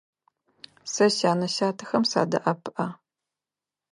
[0.91, 2.87] Сэ сянэ-сятэхэм садэӀэпыӀэ.